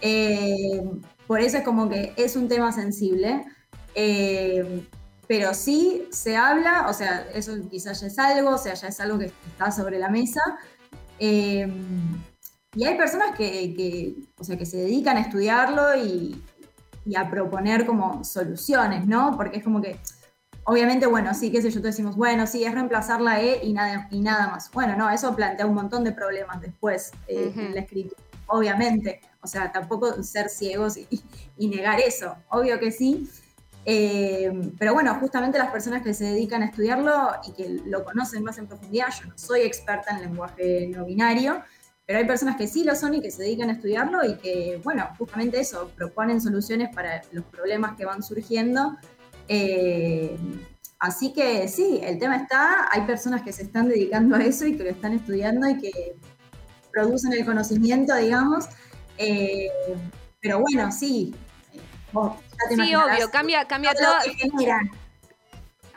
Eh, 0.00 0.82
por 1.26 1.40
eso 1.40 1.58
es 1.58 1.64
como 1.64 1.88
que 1.88 2.12
es 2.16 2.36
un 2.36 2.48
tema 2.48 2.72
sensible. 2.72 3.44
pero 5.28 5.54
sí 5.54 6.06
se 6.10 6.36
habla, 6.36 6.86
o 6.88 6.92
sea, 6.92 7.26
eso 7.34 7.52
quizás 7.68 8.00
ya 8.00 8.06
es 8.06 8.18
algo, 8.18 8.50
o 8.50 8.58
sea, 8.58 8.74
ya 8.74 8.88
es 8.88 9.00
algo 9.00 9.18
que 9.18 9.26
está 9.26 9.72
sobre 9.72 9.98
la 9.98 10.08
mesa. 10.08 10.40
y 11.18 12.84
hay 12.84 12.96
personas 12.96 13.36
que, 13.36 14.14
o 14.38 14.44
sea, 14.44 14.56
que 14.56 14.66
se 14.66 14.76
dedican 14.76 15.16
a 15.16 15.20
estudiarlo 15.20 15.96
y 15.96 16.42
a 17.16 17.30
proponer 17.30 17.86
como 17.86 18.22
soluciones, 18.24 19.06
¿no? 19.06 19.36
Porque 19.36 19.58
es 19.58 19.64
como 19.64 19.80
que 19.80 19.98
Obviamente, 20.68 21.06
bueno, 21.06 21.32
sí, 21.32 21.52
qué 21.52 21.62
sé 21.62 21.70
yo, 21.70 21.80
te 21.80 21.86
decimos, 21.86 22.16
bueno, 22.16 22.44
sí, 22.44 22.64
es 22.64 22.74
reemplazar 22.74 23.20
la 23.20 23.40
E 23.40 23.64
y 23.64 23.72
nada, 23.72 24.08
y 24.10 24.20
nada 24.20 24.48
más. 24.48 24.68
Bueno, 24.72 24.96
no, 24.96 25.08
eso 25.08 25.34
plantea 25.36 25.64
un 25.64 25.74
montón 25.74 26.02
de 26.02 26.10
problemas 26.10 26.60
después 26.60 27.12
eh, 27.28 27.52
en 27.54 27.72
la 27.72 27.82
escritura, 27.82 28.20
obviamente. 28.48 29.20
O 29.40 29.46
sea, 29.46 29.70
tampoco 29.70 30.24
ser 30.24 30.48
ciegos 30.48 30.96
y, 30.96 31.68
negar 31.68 32.00
eso, 32.00 32.34
obvio 32.48 32.80
que 32.80 32.90
sí. 32.90 33.30
Eh, 33.84 34.72
pero 34.76 34.92
bueno, 34.92 35.14
justamente 35.20 35.56
las 35.56 35.70
personas 35.70 36.02
que 36.02 36.12
se 36.12 36.24
dedican 36.24 36.62
a 36.62 36.66
estudiarlo 36.66 37.30
y 37.46 37.52
que 37.52 37.68
lo 37.86 38.04
conocen 38.04 38.42
más 38.42 38.58
en 38.58 38.66
profundidad, 38.66 39.06
yo 39.20 39.28
no 39.28 39.38
soy 39.38 39.60
experta 39.60 40.16
en 40.16 40.22
lenguaje 40.22 40.88
no 40.88 41.04
binario, 41.04 41.62
pero 42.06 42.18
hay 42.18 42.24
personas 42.24 42.56
que 42.56 42.66
sí 42.66 42.82
lo 42.82 42.96
son 42.96 43.14
y 43.14 43.20
que 43.20 43.30
se 43.30 43.44
dedican 43.44 43.70
a 43.70 43.74
estudiarlo 43.74 44.24
y 44.24 44.36
que, 44.38 44.80
bueno, 44.82 45.08
justamente 45.16 45.60
eso, 45.60 45.92
proponen 45.94 46.40
soluciones 46.40 46.92
para 46.92 47.22
los 47.30 47.44
problemas 47.44 47.96
que 47.96 48.04
van 48.04 48.24
surgiendo 48.24 48.96
eh, 49.48 50.36
así 50.98 51.32
que 51.32 51.68
sí, 51.68 52.00
el 52.02 52.18
tema 52.18 52.36
está, 52.36 52.88
hay 52.90 53.02
personas 53.02 53.42
que 53.42 53.52
se 53.52 53.62
están 53.62 53.88
dedicando 53.88 54.36
a 54.36 54.44
eso 54.44 54.66
y 54.66 54.76
que 54.76 54.84
lo 54.84 54.90
están 54.90 55.12
estudiando 55.12 55.68
y 55.68 55.78
que 55.78 56.16
producen 56.92 57.32
el 57.32 57.44
conocimiento, 57.44 58.14
digamos. 58.16 58.66
Eh, 59.18 59.68
pero 60.40 60.60
bueno, 60.60 60.90
sí. 60.92 61.34
sí, 62.70 62.94
obvio, 62.94 63.30
cambia, 63.30 63.66
cambia 63.66 63.94
todo. 63.94 64.14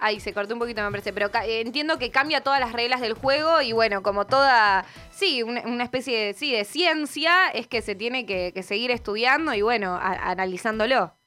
Ay, 0.01 0.19
se 0.19 0.33
cortó 0.33 0.53
un 0.53 0.59
poquito, 0.59 0.81
me 0.81 0.91
parece. 0.91 1.13
Pero 1.13 1.29
entiendo 1.43 1.99
que 1.99 2.09
cambia 2.09 2.41
todas 2.41 2.59
las 2.59 2.71
reglas 2.71 3.01
del 3.01 3.13
juego 3.13 3.61
y 3.61 3.73
bueno, 3.73 4.01
como 4.01 4.25
toda, 4.25 4.85
sí, 5.11 5.43
una, 5.43 5.83
especie 5.83 6.17
de, 6.17 6.33
sí, 6.33 6.51
de 6.53 6.63
ciencia, 6.63 7.49
es 7.49 7.67
que 7.67 7.81
se 7.81 7.95
tiene 7.95 8.25
que, 8.25 8.63
seguir 8.63 8.91
estudiando 8.91 9.53
y 9.53 9.61
bueno, 9.61 9.97
analizándolo. 10.01 11.18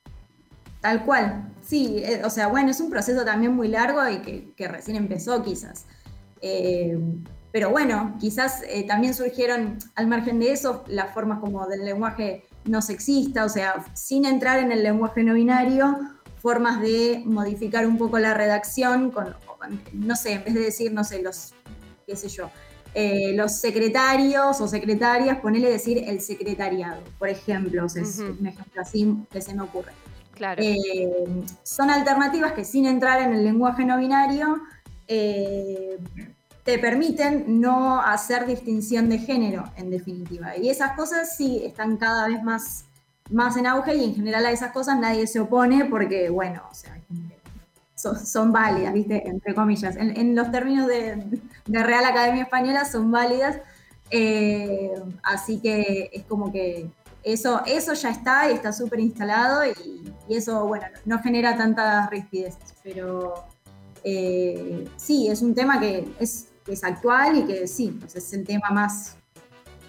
Tal 0.83 1.05
cual, 1.05 1.49
sí, 1.63 2.03
eh, 2.05 2.23
o 2.25 2.29
sea, 2.29 2.49
bueno, 2.49 2.73
es 2.73 2.81
un 2.81 2.91
proceso 2.91 3.25
también 3.25 3.55
muy 3.55 3.69
largo 3.69 4.01
y 4.09 4.53
que, 4.57 4.69
recién 4.69 4.97
empezó 4.97 5.41
quizás. 5.43 5.87
Eh, 6.41 6.99
pero 7.53 7.71
bueno, 7.71 8.17
quizás 8.19 8.63
eh, 8.67 8.85
también 8.85 9.15
surgieron, 9.15 9.79
al 9.95 10.09
margen 10.09 10.41
de 10.41 10.51
eso, 10.51 10.83
las 10.89 11.15
formas 11.15 11.39
como 11.39 11.65
del 11.69 11.85
lenguaje 11.85 12.45
no 12.65 12.83
sexista, 12.83 13.45
o 13.45 13.49
sea, 13.49 13.85
sin 13.95 14.25
entrar 14.25 14.59
en 14.59 14.73
el 14.73 14.83
lenguaje 14.83 15.23
no 15.23 15.35
binario, 15.35 15.97
formas 16.39 16.81
de 16.81 17.23
modificar 17.27 17.87
un 17.87 17.97
poco 17.97 18.19
la 18.19 18.35
redacción, 18.35 19.13
con, 19.13 19.37
no 19.93 20.17
sé, 20.17 20.33
en 20.33 20.45
vez 20.45 20.55
de 20.55 20.61
decir, 20.61 20.93
no 20.93 21.05
sé, 21.05 21.23
los, 21.23 21.55
qué 22.09 22.17
sé 22.17 22.29
yo, 22.29 22.51
los 23.35 23.53
secretarios 23.53 24.61
o 24.61 24.67
secretarias, 24.67 25.39
ponerle 25.39 25.71
decir 25.71 26.03
el 26.09 26.21
secretariado, 26.21 27.03
por 27.21 27.29
ejemplo, 27.29 27.87
es 27.87 28.19
un 28.19 28.45
ejemplo 28.45 28.83
así 28.83 29.17
que 29.31 29.41
se 29.41 29.55
me 29.55 29.63
ocurre. 29.63 29.93
Eh, 30.59 31.45
son 31.63 31.91
alternativas 31.91 32.53
que 32.53 32.65
sin 32.65 32.87
entrar 32.87 33.21
en 33.23 33.33
el 33.33 33.45
lenguaje 33.45 33.85
no 33.85 33.99
binario 33.99 34.61
eh, 35.07 35.99
te 36.65 36.79
permiten 36.79 37.61
no 37.61 38.01
hacer 38.01 38.47
distinción 38.47 39.09
de 39.09 39.19
género, 39.19 39.65
en 39.77 39.91
definitiva. 39.91 40.57
Y 40.57 40.69
esas 40.69 40.93
cosas 40.93 41.37
sí 41.37 41.63
están 41.65 41.97
cada 41.97 42.29
vez 42.29 42.43
más, 42.43 42.85
más 43.31 43.57
en 43.57 43.67
auge 43.67 43.97
y 43.97 44.05
en 44.05 44.15
general 44.15 44.47
a 44.47 44.53
esas 44.53 44.73
cosas 44.73 44.99
nadie 44.99 45.27
se 45.27 45.41
opone 45.41 45.85
porque, 45.87 46.31
bueno, 46.31 46.63
o 46.71 46.75
sea, 46.75 46.97
son, 47.97 48.53
válidas, 48.53 48.93
¿viste? 48.93 49.29
Entre 49.29 49.55
comillas. 49.55 49.97
En, 49.97 50.35
los 50.35 50.51
términos 50.51 50.87
de, 50.87 51.41
Real 51.67 52.05
Academia 52.05 52.43
Española 52.45 52.85
son 52.85 53.11
válidas. 53.11 53.59
Eh, 54.11 54.93
así 55.23 55.59
que 55.59 56.11
es 56.13 56.25
como 56.25 56.53
que 56.53 56.91
eso, 57.23 57.63
eso 57.67 57.95
ya 57.95 58.11
está 58.11 58.51
y 58.51 58.55
está 58.55 58.73
súper 58.73 59.01
instalado 59.01 59.63
eso, 60.29 60.67
bueno, 60.67 60.87
no 61.05 61.21
genera 61.21 61.57
tantas 61.57 62.09
rispideces, 62.11 62.75
pero 62.83 63.47
eh, 64.05 64.89
sí, 64.97 65.29
es 65.29 65.43
un 65.43 65.55
tema 65.55 65.81
que 65.81 66.09
es, 66.19 66.49
es 66.67 66.85
actual 66.85 67.39
y 67.39 67.45
que 67.45 67.67
sí, 67.67 67.97
pues 68.01 68.17
es 68.17 68.33
el 68.33 68.45
tema 68.45 68.71
más 68.71 69.17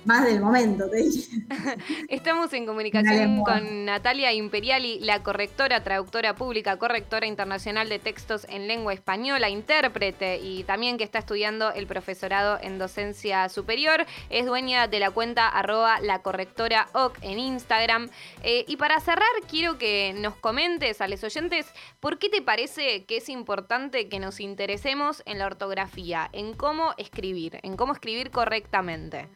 más 0.06 0.26
del 0.26 0.42
momento, 0.42 0.90
te 0.90 1.04
Estamos 2.10 2.54
en 2.54 2.66
comunicación 2.66 3.44
con 3.44 3.86
Natalia 3.86 4.34
Imperiali, 4.34 5.00
la 5.00 5.24
correctora, 5.24 5.84
traductora 5.84 6.36
pública, 6.36 6.78
correctora 6.78 7.28
internacional 7.28 7.90
de 7.90 8.00
textos 8.00 8.46
en 8.50 8.68
lengua 8.68 8.94
española, 8.94 9.50
intérprete 9.50 10.40
y 10.40 10.64
también 10.64 10.98
que 10.98 11.04
está 11.04 11.20
estudiando 11.20 11.72
el 11.72 11.88
profesorado 11.88 12.58
en 12.62 12.80
docencia 12.80 13.50
superior. 13.50 14.06
Es 14.30 14.46
dueña 14.46 14.88
de 14.88 15.00
la 15.00 15.12
cuenta 15.12 15.48
arroba 15.48 16.00
la 16.02 16.22
correctora 16.22 16.90
OC 16.94 17.18
en 17.22 17.40
Instagram. 17.40 18.10
Eh, 18.44 18.66
y 18.68 18.78
para 18.78 19.00
cerrar, 19.00 19.28
quiero 19.50 19.78
que 19.78 20.14
nos 20.18 20.36
comentes 20.36 21.02
a 21.02 21.08
los 21.08 21.24
oyentes 21.24 21.68
por 22.00 22.20
qué 22.20 22.30
te 22.30 22.42
parece 22.42 23.06
que 23.06 23.18
es 23.18 23.30
importante 23.30 24.10
que 24.10 24.20
nos 24.20 24.40
interesemos 24.40 25.24
en 25.26 25.40
la 25.40 25.46
ortografía, 25.46 26.30
en 26.34 26.54
cómo 26.54 26.94
escribir, 26.98 27.60
en 27.64 27.78
cómo 27.78 27.94
escribir 27.94 28.32
correctamente. 28.32 29.30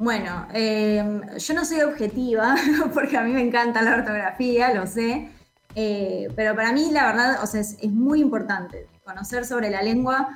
Bueno, 0.00 0.48
em, 0.54 1.20
yo 1.36 1.52
no 1.52 1.62
soy 1.62 1.82
objetiva, 1.82 2.56
porque 2.94 3.18
a 3.18 3.22
mí 3.22 3.32
me 3.32 3.42
encanta 3.42 3.82
la 3.82 3.96
ortografía, 3.96 4.72
lo 4.72 4.86
sé, 4.86 5.28
eh, 5.74 6.26
pero 6.34 6.56
para 6.56 6.72
mí 6.72 6.90
la 6.90 7.04
verdad, 7.04 7.42
o 7.42 7.46
sea, 7.46 7.60
es, 7.60 7.84
muy 7.84 8.22
importante 8.22 8.86
conocer 9.04 9.44
sobre 9.44 9.68
la 9.68 9.82
lengua. 9.82 10.30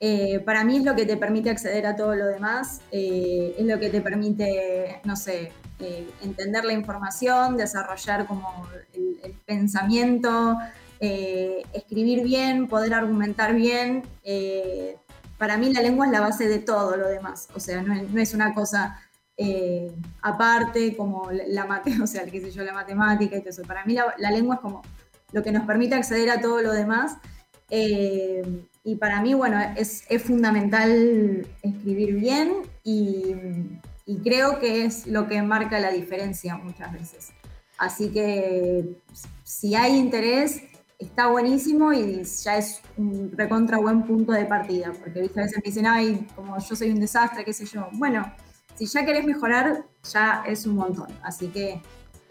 Eh, 0.00 0.40
para 0.40 0.64
mí 0.64 0.78
es 0.78 0.84
lo 0.84 0.96
que 0.96 1.06
te 1.06 1.16
permite 1.16 1.48
acceder 1.48 1.86
a 1.86 1.94
todo 1.94 2.16
lo 2.16 2.26
demás, 2.26 2.80
eh, 2.90 3.54
es 3.56 3.64
lo 3.64 3.78
que 3.78 3.88
te 3.88 4.00
permite, 4.00 5.00
no 5.04 5.14
sé, 5.14 5.52
entender 6.20 6.64
la 6.64 6.72
información, 6.72 7.56
desarrollar 7.56 8.26
como 8.26 8.66
el, 8.94 9.20
el 9.22 9.32
pensamiento, 9.46 10.58
escribir 10.98 12.24
bien, 12.24 12.66
poder 12.66 12.94
argumentar 12.94 13.54
bien 13.54 14.02
para 15.38 15.56
mí 15.56 15.72
la 15.72 15.82
lengua 15.82 16.06
es 16.06 16.12
la 16.12 16.20
base 16.20 16.48
de 16.48 16.58
todo 16.58 16.96
lo 16.96 17.08
demás. 17.08 17.48
O 17.54 17.60
sea, 17.60 17.82
no 17.82 18.20
es, 18.20 18.34
una 18.34 18.54
cosa 18.54 19.00
eh, 19.36 19.90
aparte 20.22 20.96
como 20.96 21.30
la, 21.30 21.82
o 22.02 22.06
sea, 22.06 22.24
qué 22.26 22.40
sé 22.40 22.50
yo, 22.50 22.62
la 22.62 22.72
matemática 22.72 23.36
y 23.36 23.40
todo 23.40 23.50
eso. 23.50 23.62
Para 23.62 23.84
mí 23.84 23.94
la, 23.94 24.30
lengua 24.30 24.56
es 24.56 24.60
como 24.60 24.82
lo 25.32 25.42
que 25.42 25.52
nos 25.52 25.66
permite 25.66 25.94
acceder 25.94 26.30
a 26.30 26.40
todo 26.40 26.62
lo 26.62 26.72
demás. 26.72 27.16
Eh, 27.70 28.42
y 28.84 28.96
para 28.96 29.22
mí, 29.22 29.34
bueno, 29.34 29.58
es, 29.76 30.04
fundamental 30.22 31.46
escribir 31.62 32.14
bien 32.14 32.52
y, 32.84 33.34
y, 34.04 34.18
creo 34.18 34.60
que 34.60 34.84
es 34.84 35.06
lo 35.06 35.26
que 35.26 35.40
marca 35.40 35.80
la 35.80 35.90
diferencia 35.90 36.56
muchas 36.56 36.92
veces. 36.92 37.30
Así 37.78 38.10
que 38.10 38.96
si 39.42 39.74
hay 39.74 39.96
interés, 39.96 40.62
está 40.98 41.28
buenísimo 41.28 41.92
y 41.92 42.22
ya 42.24 42.56
es 42.56 42.80
un 42.96 43.32
recontra 43.36 43.78
buen 43.78 44.04
punto 44.04 44.32
de 44.32 44.44
partida, 44.46 44.92
porque 44.92 45.20
¿viste? 45.20 45.40
a 45.40 45.44
veces 45.44 45.58
me 45.58 45.62
dicen, 45.62 45.86
ay, 45.86 46.26
como 46.34 46.58
yo 46.58 46.76
soy 46.76 46.90
un 46.90 47.00
desastre, 47.00 47.44
qué 47.44 47.52
sé 47.52 47.66
yo. 47.66 47.88
Bueno, 47.92 48.32
si 48.74 48.86
ya 48.86 49.04
querés 49.04 49.24
mejorar, 49.24 49.84
ya 50.12 50.44
es 50.46 50.66
un 50.66 50.76
montón. 50.76 51.08
Así 51.22 51.48
que 51.48 51.80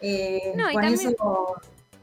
eh, 0.01 0.53
con 0.73 0.83
eso 0.83 1.15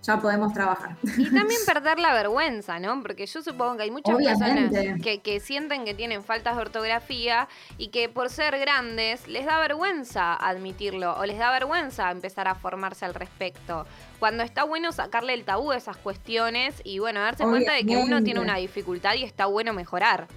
ya 0.02 0.18
podemos 0.18 0.52
trabajar. 0.52 0.96
Y 1.02 1.30
también 1.30 1.60
perder 1.66 1.98
la 1.98 2.14
vergüenza, 2.14 2.78
¿no? 2.78 3.02
Porque 3.02 3.26
yo 3.26 3.42
supongo 3.42 3.76
que 3.76 3.82
hay 3.84 3.90
muchas 3.90 4.16
personas 4.16 4.72
que, 5.02 5.20
que, 5.20 5.40
sienten 5.40 5.84
que 5.84 5.94
tienen 5.94 6.22
faltas 6.22 6.56
de 6.56 6.62
ortografía 6.62 7.48
y 7.76 7.88
que 7.88 8.08
por 8.08 8.30
ser 8.30 8.58
grandes 8.58 9.28
les 9.28 9.44
da 9.44 9.58
vergüenza 9.58 10.34
admitirlo 10.34 11.18
o 11.18 11.26
les 11.26 11.38
da 11.38 11.50
vergüenza 11.50 12.10
empezar 12.10 12.48
a 12.48 12.54
formarse 12.54 13.04
al 13.04 13.14
respecto. 13.14 13.86
Cuando 14.20 14.42
está 14.42 14.64
bueno 14.64 14.92
sacarle 14.92 15.32
el 15.32 15.44
tabú 15.44 15.70
a 15.70 15.76
esas 15.78 15.96
cuestiones 15.96 16.74
y 16.84 16.98
bueno, 16.98 17.20
darse 17.20 17.42
cuenta 17.42 17.72
de 17.72 17.84
que 17.84 17.96
uno 17.96 18.22
tiene 18.22 18.38
una 18.38 18.56
dificultad 18.56 19.14
y 19.14 19.24
está 19.24 19.46
bueno 19.46 19.72
mejorar. 19.72 20.28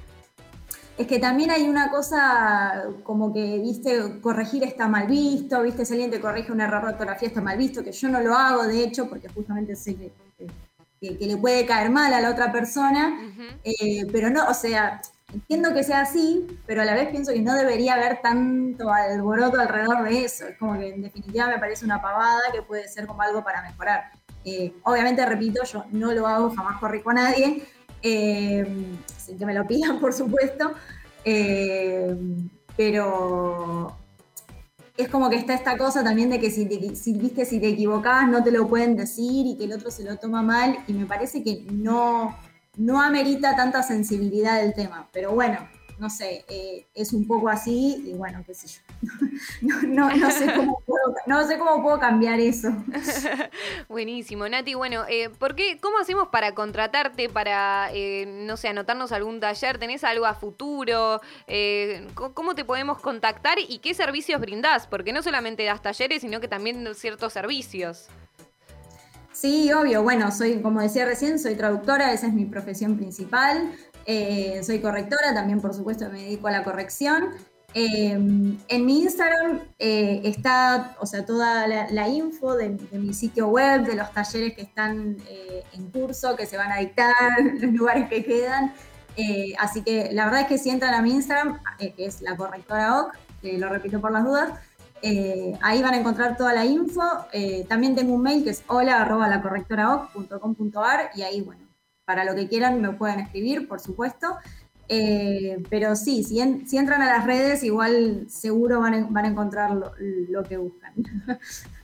Es 0.97 1.05
que 1.05 1.19
también 1.19 1.51
hay 1.51 1.63
una 1.63 1.89
cosa 1.89 2.85
como 3.03 3.33
que, 3.33 3.59
viste, 3.59 4.21
corregir 4.21 4.63
está 4.63 4.87
mal 4.87 5.07
visto, 5.07 5.61
viste, 5.63 5.85
si 5.85 5.93
alguien 5.93 6.11
te 6.11 6.21
corrige 6.21 6.51
un 6.51 6.61
error 6.61 6.83
de 6.83 6.91
ortografía 6.93 7.27
está 7.27 7.41
mal 7.41 7.57
visto, 7.57 7.83
que 7.83 7.91
yo 7.91 8.07
no 8.09 8.21
lo 8.21 8.35
hago, 8.35 8.63
de 8.63 8.83
hecho, 8.83 9.09
porque 9.09 9.27
justamente 9.27 9.75
sé 9.75 9.95
que, 9.95 10.13
que, 11.01 11.25
le 11.25 11.35
puede 11.37 11.65
caer 11.65 11.89
mal 11.89 12.13
a 12.13 12.21
la 12.21 12.29
otra 12.29 12.51
persona, 12.51 13.19
eh, 13.63 14.05
pero 14.11 14.29
no, 14.29 14.47
o 14.47 14.53
sea, 14.53 15.01
entiendo 15.33 15.73
que 15.73 15.83
sea 15.83 16.01
así, 16.01 16.47
pero 16.65 16.81
a 16.81 16.85
la 16.85 16.93
vez 16.93 17.09
pienso 17.09 17.33
que 17.33 17.41
no 17.41 17.55
debería 17.55 17.95
haber 17.95 18.21
tanto 18.21 18.91
alboroto 18.91 19.59
alrededor 19.59 20.03
de 20.03 20.23
eso, 20.23 20.47
es 20.47 20.57
como 20.57 20.77
que 20.77 20.89
en 20.89 21.01
definitiva 21.01 21.47
me 21.47 21.59
parece 21.59 21.85
una 21.85 22.01
pavada 22.01 22.41
que 22.53 22.61
puede 22.61 22.87
ser 22.87 23.07
como 23.07 23.21
algo 23.21 23.43
para 23.43 23.61
mejorar. 23.61 24.11
Eh, 24.45 24.73
obviamente, 24.83 25.25
repito, 25.25 25.63
yo 25.63 25.85
no 25.91 26.11
lo 26.13 26.27
hago, 26.27 26.53
jamás 26.55 26.79
corrijo 26.79 27.09
a 27.09 27.13
nadie, 27.13 27.63
eh, 28.01 28.65
sin 29.17 29.37
que 29.37 29.45
me 29.45 29.53
lo 29.53 29.65
pidan, 29.67 29.99
por 29.99 30.13
supuesto, 30.13 30.73
eh, 31.25 32.15
pero 32.75 33.97
es 34.95 35.07
como 35.07 35.29
que 35.29 35.37
está 35.37 35.53
esta 35.53 35.77
cosa 35.77 36.03
también 36.03 36.29
de 36.29 36.39
que 36.39 36.51
si 36.51 36.67
te, 36.67 36.95
si, 36.95 37.17
viste, 37.17 37.45
si 37.45 37.59
te 37.59 37.69
equivocabas 37.69 38.29
no 38.29 38.43
te 38.43 38.51
lo 38.51 38.67
pueden 38.67 38.95
decir 38.95 39.47
y 39.47 39.57
que 39.57 39.63
el 39.63 39.73
otro 39.73 39.89
se 39.89 40.03
lo 40.03 40.17
toma 40.17 40.43
mal 40.43 40.77
y 40.87 40.93
me 40.93 41.05
parece 41.05 41.43
que 41.43 41.65
no, 41.71 42.37
no 42.77 43.01
amerita 43.01 43.55
tanta 43.55 43.83
sensibilidad 43.83 44.61
del 44.61 44.73
tema. 44.73 45.07
Pero 45.11 45.33
bueno, 45.33 45.67
no 45.99 46.09
sé, 46.09 46.43
eh, 46.49 46.87
es 46.93 47.13
un 47.13 47.27
poco 47.27 47.49
así 47.49 48.03
y 48.05 48.13
bueno, 48.13 48.43
qué 48.45 48.53
sé 48.53 48.67
yo. 48.67 48.81
No, 49.87 50.09
sé, 50.31 51.57
cómo 51.57 51.81
puedo, 51.81 51.99
cambiar 51.99 52.39
eso. 52.39 52.69
Buenísimo, 53.89 54.47
Nati. 54.47 54.73
Bueno, 54.73 55.05
eh, 55.07 55.29
¿por 55.29 55.55
qué, 55.55 55.77
¿cómo 55.79 55.99
hacemos 55.99 56.27
para 56.29 56.53
contratarte, 56.53 57.29
para, 57.29 57.89
eh, 57.93 58.25
no 58.27 58.57
sé, 58.57 58.69
anotarnos 58.69 59.11
algún 59.11 59.39
taller? 59.39 59.77
¿Tenés 59.77 60.03
algo 60.03 60.25
a 60.25 60.33
futuro? 60.33 61.21
¿Cómo 62.33 62.55
te 62.55 62.65
podemos 62.65 62.99
contactar 62.99 63.57
y 63.59 63.79
qué 63.79 63.93
servicios 63.93 64.41
brindás? 64.41 64.87
Porque 64.87 65.13
no 65.13 65.23
solamente 65.23 65.63
das 65.63 65.81
talleres, 65.81 66.21
sino 66.21 66.39
que 66.41 66.47
también 66.47 66.87
ciertos 66.95 67.33
servicios. 67.33 68.09
Sí, 69.43 69.73
obvio. 69.73 70.03
Bueno, 70.03 70.31
soy, 70.31 70.61
como 70.61 70.79
decía 70.79 71.03
recién, 71.03 71.37
soy 71.37 71.55
traductora, 71.55 72.13
esa 72.13 72.27
es 72.27 72.33
mi 72.33 72.45
profesión 72.45 72.95
principal. 72.95 73.73
Eh, 74.05 74.61
soy 74.63 74.79
correctora, 74.79 75.33
también 75.33 75.59
por 75.59 75.73
supuesto 75.73 76.09
me 76.09 76.21
dedico 76.21 76.47
a 76.47 76.51
la 76.51 76.63
corrección. 76.63 77.25
Eh, 77.73 78.11
en 78.11 78.85
mi 78.85 79.01
Instagram 79.01 79.59
eh, 79.79 80.21
está, 80.23 80.95
o 81.01 81.05
sea, 81.05 81.25
toda 81.25 81.67
la, 81.67 82.07
info 82.07 82.55
de, 82.55 82.69
mi 82.93 83.13
sitio 83.13 83.49
web, 83.49 83.85
de 83.85 83.95
los 83.95 84.13
talleres 84.13 84.53
que 84.53 84.61
están 84.61 85.17
en 85.73 85.91
curso, 85.91 86.37
que 86.37 86.45
se 86.45 86.55
van 86.55 86.71
a 86.71 86.77
dictar, 86.77 87.13
los 87.59 87.73
lugares 87.73 88.07
que 88.07 88.23
quedan. 88.23 88.73
así 89.59 89.81
que 89.83 90.13
la 90.13 90.23
verdad 90.23 90.43
es 90.43 90.47
que 90.47 90.57
si 90.57 90.69
entran 90.69 90.93
a 90.93 91.01
mi 91.01 91.11
Instagram, 91.11 91.59
que 91.77 91.93
es 91.97 92.21
la 92.21 92.37
correctora 92.37 93.01
OC, 93.01 93.13
lo 93.57 93.67
repito 93.67 93.99
por 93.99 94.13
las 94.13 94.23
dudas, 94.23 94.53
ahí 95.61 95.81
van 95.81 95.93
a 95.93 95.97
encontrar 95.97 96.37
toda 96.37 96.53
la 96.53 96.65
info. 96.65 97.03
también 97.67 97.95
tengo 97.95 98.13
un 98.13 98.21
mail 98.21 98.43
que 98.43 98.51
es 98.51 98.63
hola 98.67 99.07
y 101.15 101.21
ahí, 101.21 101.41
bueno, 101.41 101.61
para 102.05 102.23
lo 102.23 102.35
que 102.35 102.47
quieran 102.47 102.81
me 102.81 102.91
pueden 102.91 103.19
escribir, 103.19 103.67
por 103.67 103.79
supuesto. 103.79 104.37
Eh, 104.89 105.63
pero 105.69 105.95
sí, 105.95 106.23
si, 106.23 106.39
entran 106.39 107.01
a 107.01 107.05
las 107.05 107.25
redes, 107.25 107.63
igual 107.63 108.25
seguro 108.29 108.81
van 108.81 108.93
a, 108.93 109.27
encontrar 109.27 109.71
lo, 109.71 110.43
que 110.43 110.57
buscan. 110.57 110.93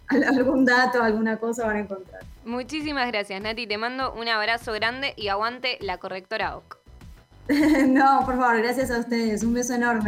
Algún 0.08 0.66
dato, 0.66 1.04
alguna 1.04 1.38
cosa 1.38 1.68
van 1.68 1.78
a 1.78 1.80
encontrar. 1.82 2.24
Muchísimas 2.44 3.08
gracias, 3.08 3.40
Nati. 3.42 3.68
Te 3.68 3.78
mando 3.78 4.12
un 4.14 4.28
abrazo 4.28 4.74
grande 4.74 5.14
y 5.16 5.28
aguante 5.28 5.78
la 5.82 6.00
correctora 6.00 6.58
OC. 6.58 6.78
no, 7.88 8.24
por 8.26 8.38
favor, 8.38 8.58
gracias 8.58 8.90
a 8.90 9.00
ustedes. 9.00 9.44
Un 9.44 9.54
beso 9.54 9.76
enorme. 9.76 10.04